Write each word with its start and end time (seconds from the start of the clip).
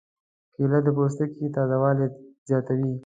کېله 0.53 0.79
د 0.85 0.87
پوستکي 0.95 1.45
تازه 1.55 1.77
والی 1.81 2.07
زیاتوي. 2.49 2.91